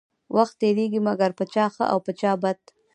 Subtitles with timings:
[0.35, 2.59] وخت تيريږي مګر په چا ښه او په چا بد.